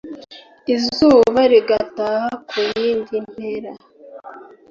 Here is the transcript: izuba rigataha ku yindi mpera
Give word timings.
izuba 0.73 1.41
rigataha 1.51 2.29
ku 2.47 2.57
yindi 2.69 3.15
mpera 3.31 3.71